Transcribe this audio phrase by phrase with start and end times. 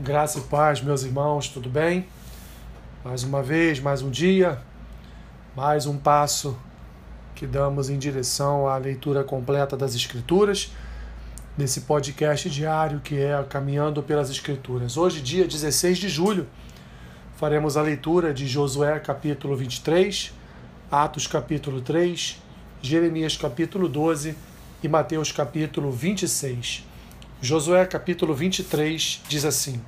[0.00, 2.06] Graça e paz, meus irmãos, tudo bem?
[3.04, 4.62] Mais uma vez, mais um dia,
[5.56, 6.56] mais um passo
[7.34, 10.70] que damos em direção à leitura completa das Escrituras,
[11.56, 14.96] nesse podcast diário que é Caminhando pelas Escrituras.
[14.96, 16.46] Hoje, dia 16 de julho,
[17.34, 20.32] faremos a leitura de Josué capítulo 23,
[20.92, 22.40] Atos capítulo 3,
[22.80, 24.36] Jeremias capítulo 12
[24.80, 26.87] e Mateus capítulo 26.
[27.40, 29.80] Josué capítulo 23 diz assim: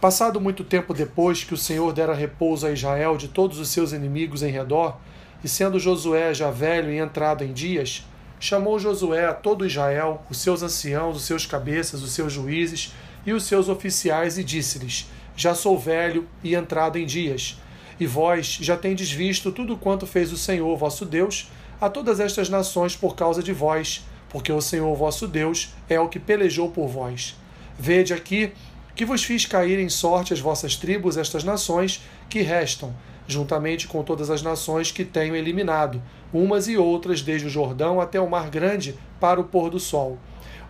[0.00, 3.92] Passado muito tempo depois que o Senhor dera repouso a Israel de todos os seus
[3.92, 4.96] inimigos em redor,
[5.42, 8.06] e sendo Josué já velho e entrado em dias,
[8.38, 12.94] chamou Josué a todo Israel, os seus anciãos, os seus cabeças, os seus juízes
[13.26, 17.60] e os seus oficiais, e disse-lhes: Já sou velho e entrado em dias,
[17.98, 21.50] e vós já tendes visto tudo quanto fez o Senhor vosso Deus
[21.80, 26.08] a todas estas nações por causa de vós porque o Senhor vosso Deus é o
[26.08, 27.36] que pelejou por vós.
[27.78, 28.52] Vede aqui
[28.94, 32.94] que vos fiz cair em sorte as vossas tribos, estas nações que restam,
[33.28, 36.02] juntamente com todas as nações que tenho eliminado,
[36.32, 40.18] umas e outras desde o Jordão até o Mar Grande para o pôr do sol.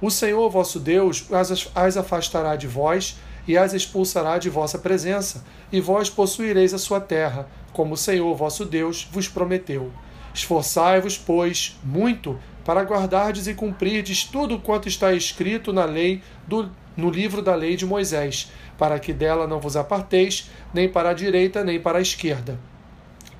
[0.00, 1.27] O Senhor vosso Deus
[1.75, 3.16] as afastará de vós
[3.48, 8.36] e as expulsará de vossa presença, e vós possuireis a sua terra, como o Senhor
[8.36, 9.91] vosso Deus vos prometeu.
[10.34, 12.38] Esforçai-vos, pois, muito
[12.69, 17.77] para guardardes e cumprirdes tudo quanto está escrito na lei do, no livro da lei
[17.77, 22.02] de Moisés, para que dela não vos aparteis, nem para a direita, nem para a
[22.02, 22.60] esquerda,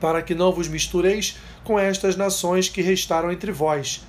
[0.01, 4.03] para que não vos mistureis com estas nações que restaram entre vós.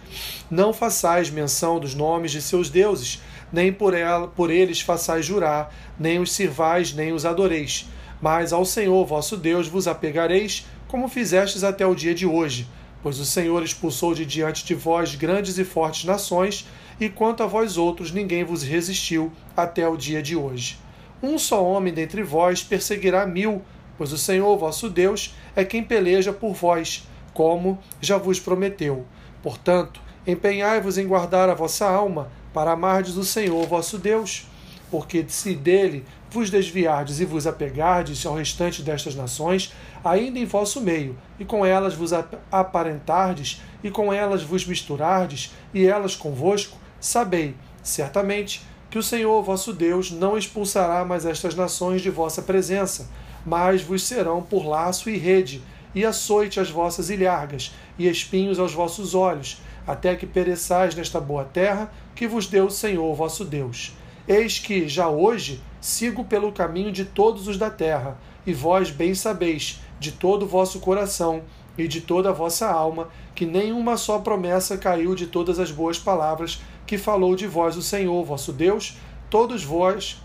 [0.49, 5.75] Não façais menção dos nomes de seus deuses, nem por, ela, por eles façais jurar,
[5.99, 7.89] nem os sirvais, nem os adoreis.
[8.21, 12.65] Mas ao Senhor vosso Deus vos apegareis, como fizestes até o dia de hoje
[13.01, 16.67] Pois o Senhor expulsou de diante de vós grandes e fortes nações,
[16.99, 20.77] e quanto a vós outros ninguém vos resistiu até o dia de hoje.
[21.23, 23.61] Um só homem dentre vós perseguirá mil,
[23.97, 29.05] pois o Senhor vosso Deus é quem peleja por vós, como já vos prometeu.
[29.41, 34.45] Portanto, empenhai-vos em guardar a vossa alma, para amardes o Senhor vosso Deus.
[34.91, 39.73] Porque se dele vos desviardes e vos apegardes ao restante destas nações,
[40.03, 42.11] ainda em vosso meio, e com elas vos
[42.51, 49.71] aparentardes, e com elas vos misturardes, e elas convosco, sabei, certamente, que o Senhor vosso
[49.71, 53.09] Deus não expulsará mais estas nações de vossa presença,
[53.45, 55.61] mas vos serão por laço e rede,
[55.93, 61.45] e açoite as vossas ilhargas, e espinhos aos vossos olhos, até que pereçais nesta boa
[61.45, 63.93] terra que vos deu o Senhor vosso Deus.
[64.27, 69.15] Eis que, já hoje, sigo pelo caminho de todos os da terra, e vós bem
[69.15, 71.43] sabeis, de todo o vosso coração
[71.77, 75.97] e de toda a vossa alma, que nenhuma só promessa caiu de todas as boas
[75.97, 78.97] palavras que falou de vós o Senhor, vosso Deus,
[79.29, 80.21] todos vós,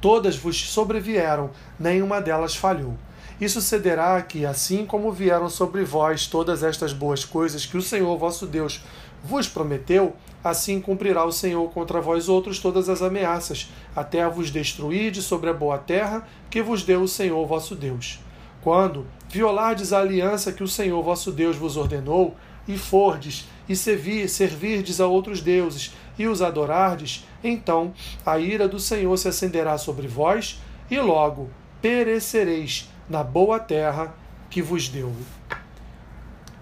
[0.00, 2.94] todas vos sobrevieram, nenhuma delas falhou.
[3.38, 8.16] E sucederá que, assim como vieram sobre vós todas estas boas coisas que o Senhor
[8.16, 8.82] vosso Deus
[9.22, 15.10] vos prometeu, assim cumprirá o Senhor contra vós outros todas as ameaças, até vos destruir
[15.10, 18.20] de sobre a boa terra que vos deu o Senhor vosso Deus.
[18.66, 22.34] Quando violardes a aliança que o Senhor vosso Deus vos ordenou,
[22.66, 27.94] e fordes, e servir, servirdes a outros deuses, e os adorardes, então
[28.26, 30.60] a ira do Senhor se acenderá sobre vós,
[30.90, 31.48] e logo
[31.80, 34.12] perecereis na boa terra
[34.50, 35.12] que vos deu.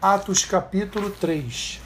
[0.03, 1.84] Atos capítulo 3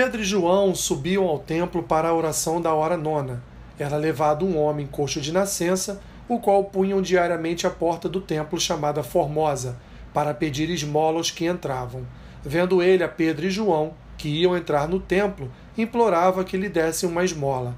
[0.00, 3.42] Pedro e João subiam ao templo para a oração da hora nona.
[3.76, 8.60] Era levado um homem coxo de nascença, o qual punham diariamente à porta do templo
[8.60, 9.76] chamada Formosa,
[10.14, 12.06] para pedir esmola aos que entravam.
[12.44, 17.08] Vendo ele a Pedro e João, que iam entrar no templo, implorava que lhe dessem
[17.08, 17.74] uma esmola.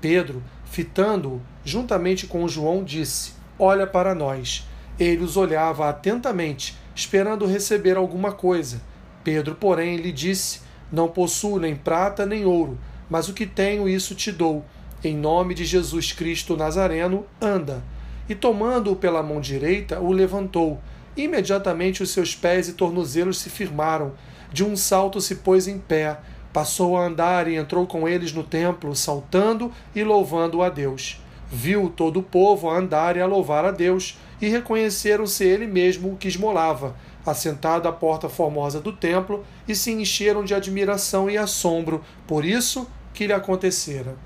[0.00, 4.66] Pedro, fitando-o, juntamente com João, disse: Olha para nós.
[4.98, 8.82] Ele os olhava atentamente, esperando receber alguma coisa.
[9.22, 12.78] Pedro, porém, lhe disse: não possuo nem prata nem ouro,
[13.08, 14.64] mas o que tenho, isso te dou.
[15.02, 17.82] Em nome de Jesus Cristo Nazareno, anda.
[18.28, 20.80] E tomando-o pela mão direita, o levantou.
[21.16, 24.12] Imediatamente os seus pés e tornozelos se firmaram.
[24.52, 26.18] De um salto se pôs em pé,
[26.52, 31.20] passou a andar e entrou com eles no templo, saltando e louvando a Deus.
[31.50, 36.12] Viu todo o povo a andar e a louvar a Deus, e reconheceram-se ele mesmo
[36.12, 36.94] o que esmolava
[37.24, 42.88] assentado à porta formosa do templo, e se encheram de admiração e assombro por isso
[43.12, 44.16] que lhe acontecera.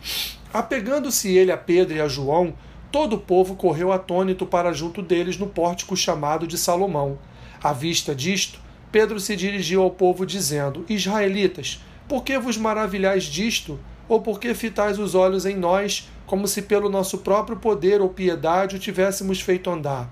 [0.52, 2.54] Apegando-se ele a Pedro e a João,
[2.92, 7.18] todo o povo correu atônito para junto deles no pórtico chamado de Salomão.
[7.62, 8.60] À vista disto,
[8.92, 13.80] Pedro se dirigiu ao povo, dizendo: Israelitas, por que vos maravilhais disto?
[14.08, 18.08] Ou por que fitais os olhos em nós, como se pelo nosso próprio poder ou
[18.08, 20.08] piedade o tivéssemos feito andar?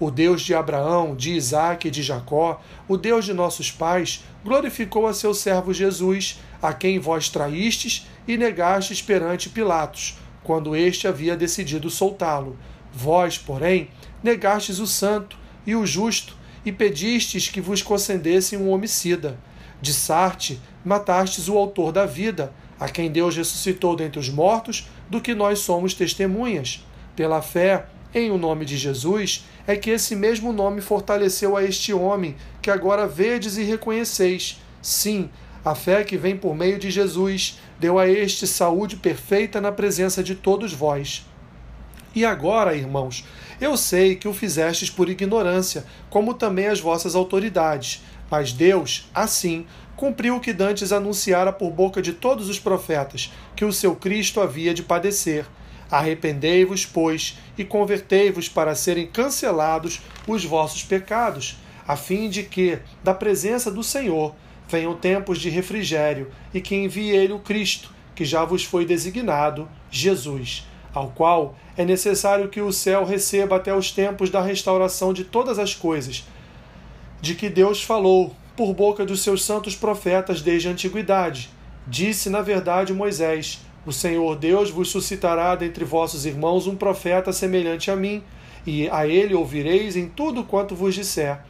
[0.00, 5.06] O Deus de Abraão, de Isaque e de Jacó, o Deus de nossos pais, glorificou
[5.06, 11.36] a seu servo Jesus, a quem vós traístes e negastes perante Pilatos, quando este havia
[11.36, 12.56] decidido soltá-lo.
[12.90, 13.90] Vós, porém,
[14.22, 15.36] negastes o santo
[15.66, 19.38] e o justo, e pedistes que vos concedessem um homicida.
[19.82, 25.20] De Sarte, matastes o autor da vida, a quem Deus ressuscitou dentre os mortos, do
[25.20, 26.82] que nós somos testemunhas.
[27.14, 27.84] Pela fé
[28.14, 32.70] em o nome de Jesus, é que esse mesmo nome fortaleceu a este homem, que
[32.70, 34.60] agora vedes e reconheceis.
[34.82, 35.30] Sim,
[35.64, 40.22] a fé que vem por meio de Jesus deu a este saúde perfeita na presença
[40.22, 41.26] de todos vós.
[42.14, 43.24] E agora, irmãos,
[43.60, 48.02] eu sei que o fizestes por ignorância, como também as vossas autoridades.
[48.30, 49.66] Mas Deus, assim,
[49.96, 54.40] cumpriu o que dantes anunciara por boca de todos os profetas, que o seu Cristo
[54.40, 55.44] havia de padecer.
[55.90, 63.12] Arrependei-vos, pois, e convertei-vos para serem cancelados os vossos pecados, a fim de que, da
[63.12, 64.34] presença do Senhor,
[64.68, 69.68] venham tempos de refrigério, e que envie ele o Cristo, que já vos foi designado,
[69.90, 70.64] Jesus
[70.94, 75.58] ao qual é necessário que o céu receba até os tempos da restauração de todas
[75.58, 76.24] as coisas,
[77.20, 81.50] de que Deus falou por boca dos seus santos profetas desde a antiguidade.
[81.86, 83.60] Disse, na verdade, Moisés:
[83.90, 88.22] O Senhor Deus vos suscitará dentre vossos irmãos um profeta semelhante a mim,
[88.64, 91.40] e a ele ouvireis em tudo quanto vos disser.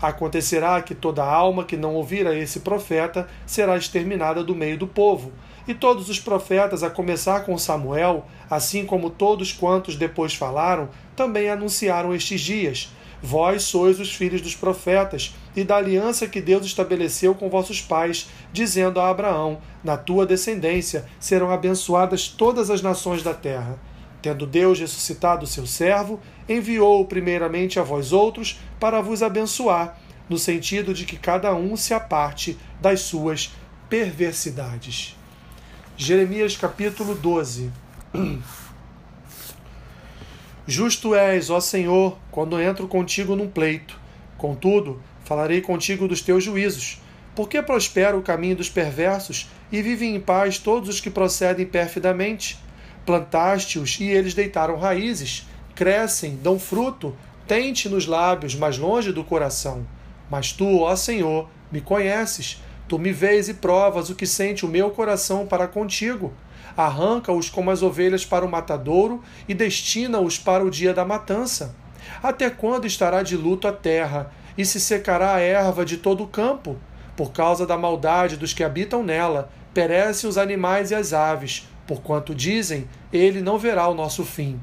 [0.00, 4.86] Acontecerá que toda alma que não ouvir a esse profeta será exterminada do meio do
[4.86, 5.30] povo
[5.68, 11.50] e todos os profetas, a começar com Samuel, assim como todos quantos depois falaram, também
[11.50, 12.90] anunciaram estes dias.
[13.22, 18.28] Vós sois os filhos dos profetas, e da aliança que Deus estabeleceu com vossos pais,
[18.52, 23.78] dizendo a Abraão: Na tua descendência serão abençoadas todas as nações da terra.
[24.22, 30.38] Tendo Deus ressuscitado o seu servo, enviou-o primeiramente a vós outros para vos abençoar, no
[30.38, 33.52] sentido de que cada um se aparte das suas
[33.88, 35.16] perversidades.
[35.96, 37.70] Jeremias capítulo 12.
[40.70, 43.98] Justo és, ó Senhor, quando entro contigo num pleito.
[44.38, 47.00] Contudo, falarei contigo dos teus juízos.
[47.34, 52.56] Porque prospera o caminho dos perversos e vivem em paz todos os que procedem perfidamente?
[53.04, 55.44] Plantaste-os e eles deitaram raízes,
[55.74, 57.16] crescem, dão fruto,
[57.48, 59.84] tente nos lábios, mas longe do coração.
[60.30, 64.68] Mas tu, ó Senhor, me conheces Tu me vês e provas o que sente o
[64.68, 66.32] meu coração para contigo.
[66.76, 71.74] Arranca-os como as ovelhas para o matadouro e destina-os para o dia da matança.
[72.22, 76.28] Até quando estará de luto a terra e se secará a erva de todo o
[76.28, 76.76] campo?
[77.16, 82.34] Por causa da maldade dos que habitam nela, perecem os animais e as aves, porquanto
[82.34, 84.60] dizem: Ele não verá o nosso fim.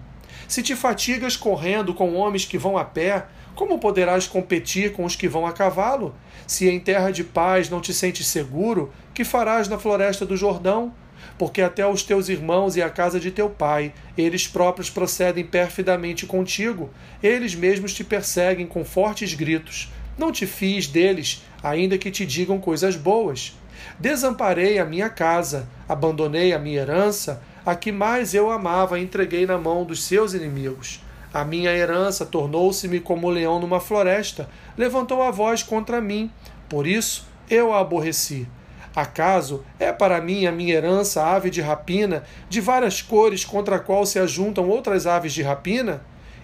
[0.48, 3.25] Se te fatigas correndo com homens que vão a pé,
[3.56, 6.15] como poderás competir com os que vão a cavalo?
[6.45, 10.94] Se em terra de paz não te sentes seguro, que farás na floresta do Jordão?
[11.37, 16.25] Porque até os teus irmãos e a casa de teu pai, eles próprios procedem perfidamente
[16.25, 16.89] contigo,
[17.21, 19.91] eles mesmos te perseguem com fortes gritos.
[20.17, 23.56] Não te fies deles, ainda que te digam coisas boas.
[23.99, 29.57] Desamparei a minha casa, abandonei a minha herança, a que mais eu amava entreguei na
[29.57, 31.01] mão dos seus inimigos.
[31.33, 36.31] A minha herança tornou-se-me como o leão numa floresta, levantou a voz contra mim,
[36.69, 38.47] por isso eu a aborreci.
[38.97, 43.80] Acaso é para mim a minha herança ave de rapina, de várias cores contra a
[43.80, 46.01] qual se ajuntam outras aves de rapina?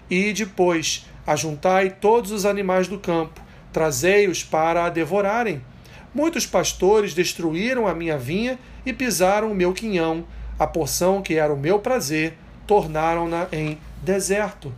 [0.08, 3.40] E depois, ajuntai todos os animais do campo,
[3.72, 5.64] trazei-os para a devorarem.
[6.14, 8.56] Muitos pastores destruíram a minha vinha
[8.86, 10.24] e pisaram o meu quinhão,
[10.56, 14.72] a porção que era o meu prazer, tornaram-na em deserto.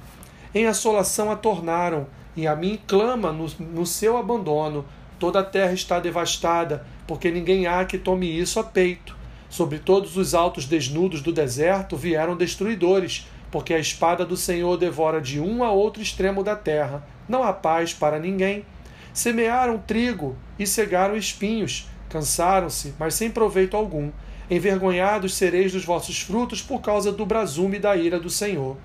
[0.55, 4.87] Em assolação a tornaram, e a mim clama no, no seu abandono.
[5.19, 9.17] Toda a terra está devastada, porque ninguém há que tome isso a peito.
[9.49, 15.21] Sobre todos os altos desnudos do deserto vieram destruidores, porque a espada do Senhor devora
[15.21, 17.07] de um a outro extremo da terra.
[17.29, 18.65] Não há paz para ninguém.
[19.15, 21.89] Semearam trigo e cegaram espinhos.
[22.09, 24.11] Cansaram-se, mas sem proveito algum.
[24.51, 28.77] Envergonhados sereis dos vossos frutos por causa do brasume da ira do Senhor.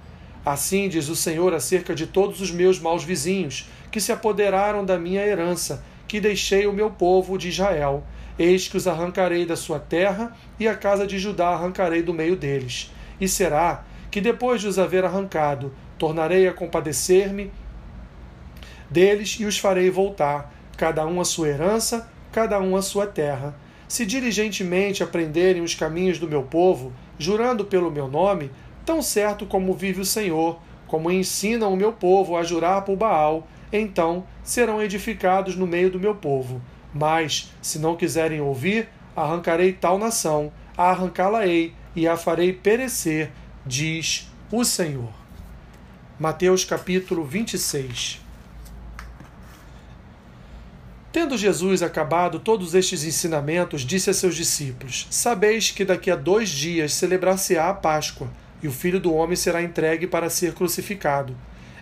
[0.46, 4.98] Assim diz o Senhor acerca de todos os meus maus vizinhos, que se apoderaram da
[4.98, 8.04] minha herança, que deixei o meu povo de Israel.
[8.38, 12.36] Eis que os arrancarei da sua terra, e a casa de Judá arrancarei do meio
[12.36, 12.92] deles.
[13.22, 17.50] E será que depois de os haver arrancado, tornarei a compadecer-me
[18.90, 23.56] deles e os farei voltar, cada um a sua herança, cada um a sua terra.
[23.88, 28.52] Se diligentemente aprenderem os caminhos do meu povo, jurando pelo meu nome,
[28.86, 33.48] tão certo como vive o Senhor, como ensinam o meu povo a jurar por Baal,
[33.72, 36.62] então serão edificados no meio do meu povo.
[36.94, 43.32] Mas, se não quiserem ouvir, arrancarei tal nação, arrancá-la-ei e a farei perecer,
[43.66, 45.12] diz o Senhor.
[46.20, 48.22] Mateus capítulo 26
[51.12, 56.48] Tendo Jesus acabado todos estes ensinamentos, disse a seus discípulos: Sabeis que daqui a dois
[56.50, 58.30] dias celebrar-se-á a Páscoa,
[58.64, 61.36] e o filho do homem será entregue para ser crucificado.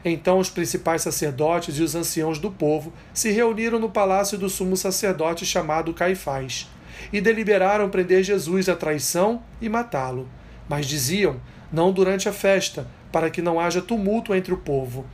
[0.03, 4.77] Então os principais sacerdotes e os anciãos do povo se reuniram no palácio do sumo
[4.77, 6.68] sacerdote chamado Caifás,
[7.12, 10.27] e deliberaram prender Jesus à traição e matá-lo.
[10.68, 11.39] Mas diziam:
[11.72, 15.06] Não durante a festa, para que não haja tumulto entre o povo.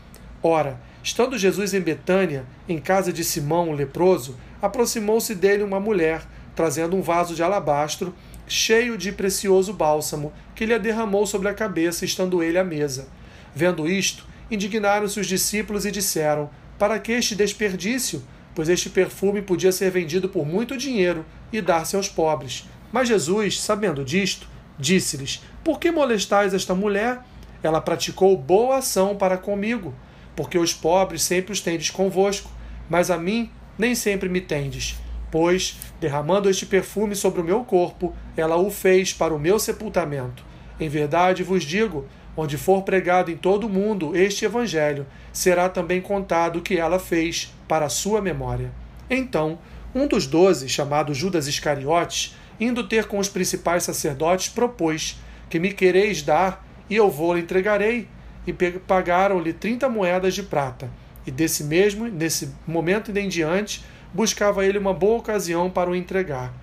[0.44, 6.24] Ora, Estando Jesus em Betânia, em casa de Simão, o leproso, aproximou-se dele uma mulher,
[6.56, 8.12] trazendo um vaso de alabastro
[8.48, 13.08] cheio de precioso bálsamo, que lhe derramou sobre a cabeça, estando ele à mesa.
[13.54, 18.24] Vendo isto, indignaram-se os discípulos e disseram: Para que este desperdício?
[18.54, 22.66] Pois este perfume podia ser vendido por muito dinheiro e dar-se aos pobres.
[22.92, 24.48] Mas Jesus, sabendo disto,
[24.80, 27.20] disse-lhes: Por que molestais esta mulher?
[27.62, 29.94] Ela praticou boa ação para comigo
[30.36, 32.52] porque os pobres sempre os tendes convosco,
[32.90, 34.98] mas a mim nem sempre me tendes.
[35.32, 40.44] Pois, derramando este perfume sobre o meu corpo, ela o fez para o meu sepultamento.
[40.80, 46.02] Em verdade vos digo: onde for pregado em todo o mundo este evangelho, será também
[46.02, 48.72] contado o que ela fez para a sua memória.
[49.10, 49.58] Então,
[49.94, 55.18] um dos doze, chamado Judas Iscariotes, indo ter com os principais sacerdotes, propôs:
[55.50, 58.08] Que me quereis dar, e eu vou-lhe entregarei
[58.46, 60.90] e pagaram-lhe trinta moedas de prata.
[61.26, 66.54] E desse mesmo, nesse momento em diante, buscava ele uma boa ocasião para o entregar.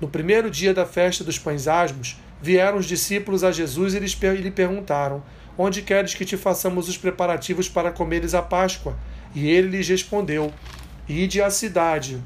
[0.00, 4.50] No primeiro dia da festa dos pães asmos, vieram os discípulos a Jesus e lhe
[4.50, 5.22] perguntaram:
[5.56, 8.96] Onde queres que te façamos os preparativos para comeres a Páscoa?
[9.34, 10.52] E ele lhes respondeu:
[11.08, 12.22] Ide à cidade,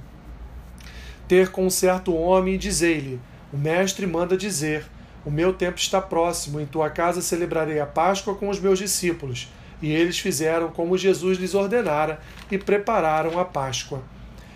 [1.27, 3.21] ter com um certo homem e dizei-lhe:
[3.53, 4.85] O mestre manda dizer:
[5.25, 9.49] o meu tempo está próximo, em tua casa celebrarei a Páscoa com os meus discípulos.
[9.81, 14.03] E eles fizeram como Jesus lhes ordenara e prepararam a Páscoa.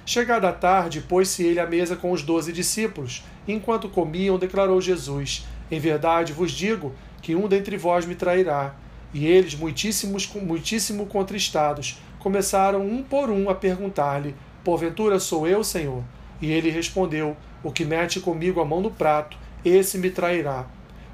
[0.05, 3.25] Chegada a tarde, pôs-se ele à mesa com os doze discípulos.
[3.49, 8.75] Enquanto comiam, declarou Jesus: Em verdade vos digo que um dentre vós me trairá.
[9.12, 16.05] E eles, muitíssimos, muitíssimo contristados, começaram um por um a perguntar-lhe: Porventura sou eu, Senhor?
[16.43, 20.67] E ele respondeu: O que mete comigo a mão no prato esse me trairá.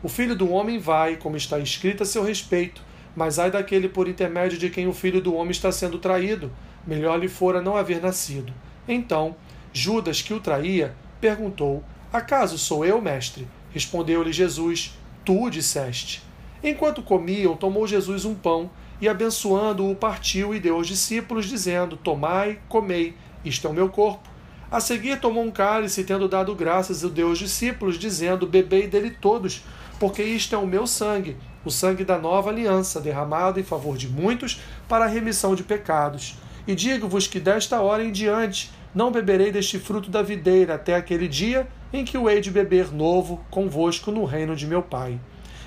[0.03, 2.83] O filho do homem vai, como está escrito a seu respeito,
[3.17, 6.53] mas ai daquele por intermédio de quem o filho do homem está sendo traído,
[6.87, 8.53] melhor lhe fora não haver nascido.
[8.87, 9.35] Então,
[9.73, 11.83] Judas, que o traía, perguntou:
[12.14, 13.49] Acaso sou eu, mestre?
[13.73, 16.23] Respondeu-lhe Jesus: Tu disseste.
[16.62, 22.61] Enquanto comiam, tomou Jesus um pão e, abençoando-o, partiu e deu aos discípulos, dizendo: Tomai,
[22.68, 24.28] comei, isto é o meu corpo.
[24.71, 29.11] A seguir tomou um cálice, tendo dado graças, e deu aos discípulos, dizendo: Bebei dele
[29.11, 29.64] todos,
[29.99, 34.09] porque isto é o meu sangue, o sangue da nova aliança, derramado em favor de
[34.09, 36.37] muitos para a remissão de pecados.
[36.66, 41.28] E digo-vos que desta hora em diante não beberei deste fruto da videira até aquele
[41.28, 45.21] dia em que o hei de beber novo convosco no reino de meu Pai.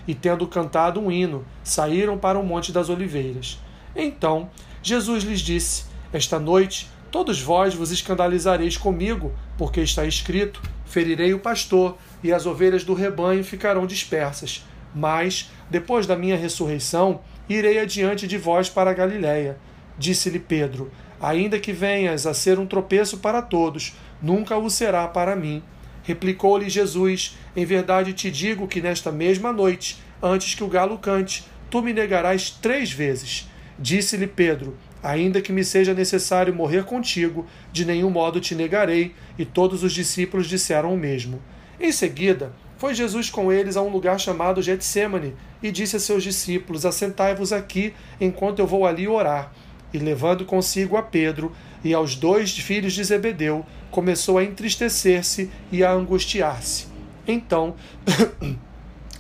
[0.07, 3.59] E tendo cantado um hino, saíram para o Monte das Oliveiras.
[3.95, 4.49] Então
[4.81, 11.39] Jesus lhes disse: Esta noite Todos vós vos escandalizareis comigo, porque está escrito: ferirei o
[11.39, 14.65] pastor, e as ovelhas do rebanho ficarão dispersas.
[14.93, 19.57] Mas, depois da minha ressurreição, irei adiante de vós para a Galiléia.
[19.97, 25.35] Disse-lhe Pedro: Ainda que venhas a ser um tropeço para todos, nunca o será para
[25.35, 25.63] mim.
[26.03, 31.45] Replicou-lhe Jesus: Em verdade te digo que nesta mesma noite, antes que o galo cante,
[31.69, 33.49] tu me negarás três vezes.
[33.79, 39.13] Disse-lhe Pedro: Ainda que me seja necessário morrer contigo, de nenhum modo te negarei.
[39.37, 41.41] E todos os discípulos disseram o mesmo.
[41.79, 46.23] Em seguida, foi Jesus com eles a um lugar chamado Getsemane e disse a seus
[46.23, 49.51] discípulos: Assentai-vos aqui enquanto eu vou ali orar.
[49.93, 51.51] E levando consigo a Pedro
[51.83, 56.87] e aos dois filhos de Zebedeu, começou a entristecer-se e a angustiar-se.
[57.27, 57.75] Então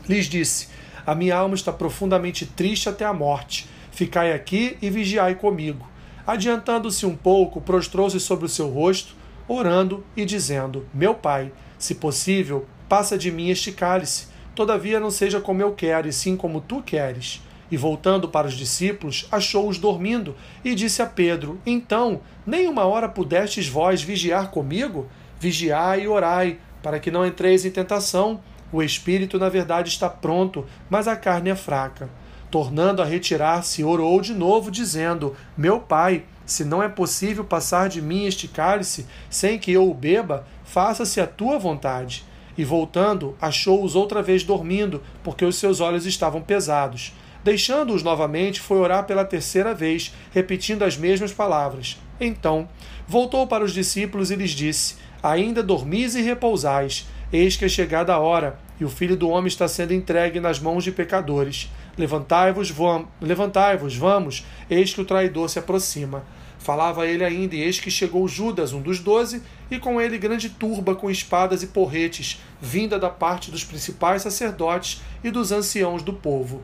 [0.07, 0.67] lhes disse:
[1.05, 5.89] A minha alma está profundamente triste até a morte Ficai aqui e vigiai comigo.
[6.27, 9.15] Adiantando-se um pouco, prostrou-se sobre o seu rosto,
[9.47, 14.27] orando e dizendo: Meu pai, se possível, passa de mim este cálice.
[14.53, 17.41] Todavia não seja como eu quero, e sim como tu queres.
[17.69, 23.09] E voltando para os discípulos, achou-os dormindo, e disse a Pedro: Então, nem uma hora
[23.09, 25.07] pudestes vós vigiar comigo?
[25.39, 28.39] Vigiai e orai, para que não entreis em tentação.
[28.71, 32.09] O espírito, na verdade, está pronto, mas a carne é fraca.
[32.49, 38.01] Tornando a retirar-se, orou de novo, dizendo: Meu pai, se não é possível passar de
[38.01, 42.23] mim este cálice sem que eu o beba, faça-se a tua vontade.
[42.57, 47.13] E voltando, achou-os outra vez dormindo, porque os seus olhos estavam pesados.
[47.47, 51.97] Deixando-os novamente, foi orar pela terceira vez, repetindo as mesmas palavras.
[52.19, 52.67] Então,
[53.07, 57.07] voltou para os discípulos e lhes disse: Ainda dormis e repousais.
[57.31, 60.59] Eis que é chegada a hora, e o filho do homem está sendo entregue nas
[60.59, 61.71] mãos de pecadores.
[61.97, 66.25] Levantai-vos, vam levantai-vos, vamos, eis que o traidor se aproxima.
[66.59, 70.49] Falava ele ainda, e eis que chegou Judas, um dos doze, e com ele grande
[70.49, 76.11] turba com espadas e porretes, vinda da parte dos principais sacerdotes e dos anciãos do
[76.11, 76.61] povo.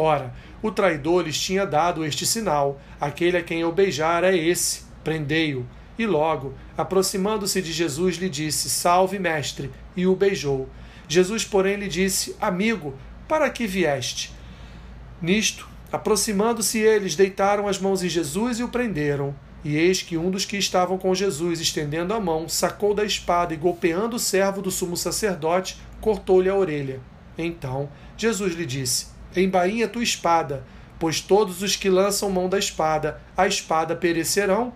[0.00, 4.82] Ora, o traidor lhes tinha dado este sinal: aquele a quem eu beijar é esse,
[5.02, 5.66] prendei-o.
[5.98, 10.68] E logo, aproximando-se de Jesus, lhe disse: Salve, mestre, e o beijou.
[11.08, 12.94] Jesus, porém, lhe disse: Amigo,
[13.26, 14.32] para que vieste?
[15.20, 19.34] Nisto, aproximando-se eles, deitaram as mãos em Jesus e o prenderam.
[19.64, 23.52] E eis que um dos que estavam com Jesus, estendendo a mão, sacou da espada
[23.52, 27.00] e, golpeando o servo do sumo sacerdote, cortou-lhe a orelha.
[27.36, 30.64] Então Jesus lhe disse: Embainha tua espada,
[30.98, 34.72] pois todos os que lançam mão da espada, a espada perecerão.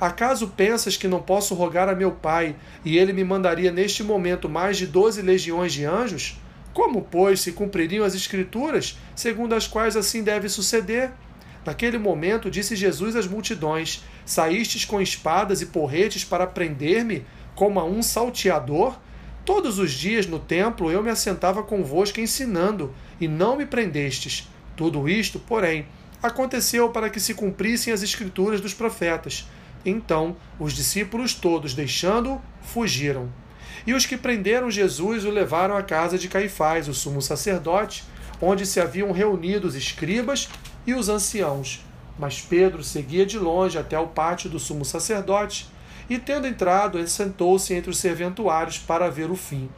[0.00, 4.48] Acaso pensas que não posso rogar a meu Pai, e ele me mandaria neste momento
[4.48, 6.38] mais de doze legiões de anjos?
[6.72, 11.12] Como, pois, se cumpririam as Escrituras, segundo as quais assim deve suceder?
[11.64, 17.84] Naquele momento, disse Jesus às multidões: Saístes com espadas e porretes para prender-me, como a
[17.84, 18.98] um salteador?
[19.44, 24.48] Todos os dias no templo eu me assentava convosco ensinando, e não me prendestes.
[24.76, 25.86] Tudo isto, porém,
[26.22, 29.48] aconteceu para que se cumprissem as Escrituras dos profetas.
[29.84, 33.30] Então os discípulos todos, deixando-o, fugiram.
[33.86, 38.04] E os que prenderam Jesus o levaram à casa de Caifás, o sumo sacerdote,
[38.40, 40.48] onde se haviam reunido os escribas
[40.86, 41.84] e os anciãos.
[42.18, 45.68] Mas Pedro seguia de longe até o pátio do sumo sacerdote,
[46.08, 49.68] e tendo entrado, sentou-se entre os serventuários para ver o fim.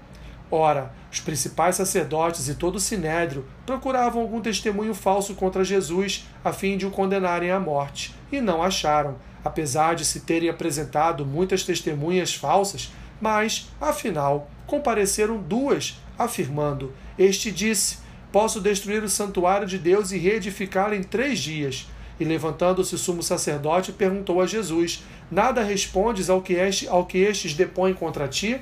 [0.51, 6.53] Ora, os principais sacerdotes e todo o sinédrio procuravam algum testemunho falso contra Jesus, a
[6.53, 11.65] fim de o condenarem à morte, e não acharam, apesar de se terem apresentado muitas
[11.65, 17.99] testemunhas falsas, mas, afinal, compareceram duas, afirmando: Este disse:
[18.33, 21.89] Posso destruir o santuário de Deus e reedificá-lo em três dias.
[22.21, 27.19] E levantando-se o sumo sacerdote, perguntou a Jesus: Nada respondes ao que, este, ao que
[27.19, 28.61] estes depõem contra ti?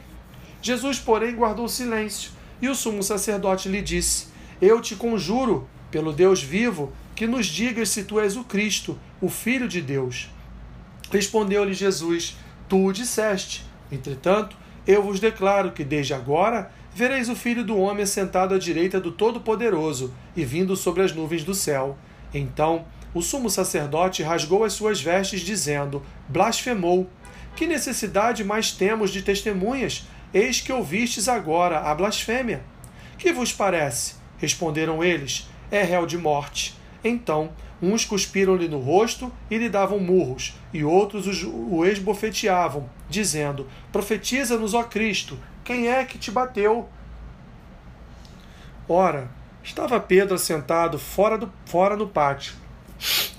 [0.67, 2.33] Jesus, porém, guardou silêncio.
[2.61, 4.27] E o sumo sacerdote lhe disse:
[4.61, 9.29] Eu te conjuro, pelo Deus vivo, que nos digas se tu és o Cristo, o
[9.29, 10.29] Filho de Deus.
[11.09, 12.37] Respondeu-lhe Jesus:
[12.69, 13.65] Tu o disseste.
[13.93, 18.99] Entretanto, eu vos declaro que desde agora vereis o Filho do Homem sentado à direita
[18.99, 21.97] do Todo-Poderoso e vindo sobre as nuvens do céu.
[22.35, 27.09] Então o sumo sacerdote rasgou as suas vestes, dizendo: Blasfemou.
[27.55, 30.05] Que necessidade mais temos de testemunhas?
[30.37, 32.63] Eis que ouvistes agora a blasfêmia.
[33.17, 34.17] Que vos parece?
[34.37, 36.77] Responderam eles: É réu de morte.
[37.03, 44.73] Então Uns cuspiram-lhe no rosto e lhe davam murros, e outros o esbofeteavam, dizendo: Profetiza-nos,
[44.73, 46.89] ó Cristo, quem é que te bateu?
[48.89, 49.29] Ora,
[49.63, 52.55] estava Pedro sentado fora, do, fora no pátio.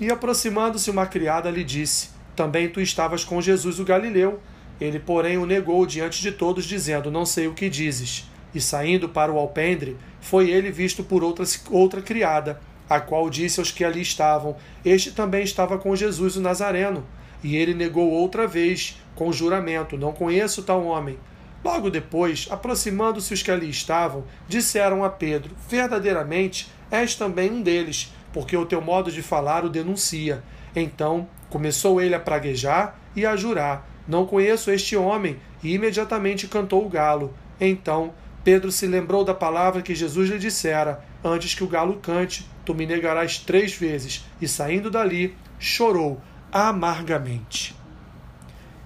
[0.00, 4.40] E aproximando-se uma criada lhe disse: Também tu estavas com Jesus o Galileu.
[4.80, 8.30] Ele, porém, o negou diante de todos, dizendo: Não sei o que dizes.
[8.54, 13.60] E saindo para o alpendre, foi ele visto por outra, outra criada a qual disse
[13.60, 17.04] aos que ali estavam: Este também estava com Jesus o Nazareno.
[17.42, 21.18] E ele negou outra vez, com juramento: Não conheço tal homem.
[21.64, 28.12] Logo depois, aproximando-se os que ali estavam, disseram a Pedro: Verdadeiramente és também um deles,
[28.32, 30.42] porque o teu modo de falar o denuncia.
[30.74, 35.36] Então começou ele a praguejar e a jurar: Não conheço este homem.
[35.62, 37.34] E imediatamente cantou o galo.
[37.60, 42.48] Então Pedro se lembrou da palavra que Jesus lhe dissera: Antes que o galo cante,
[42.64, 44.24] tu me negarás três vezes.
[44.40, 47.76] E saindo dali, chorou amargamente.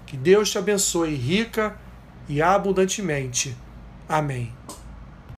[0.04, 1.78] Que Deus te abençoe rica
[2.28, 3.56] e abundantemente.
[4.08, 4.52] Amém.